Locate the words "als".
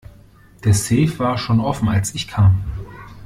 1.87-2.15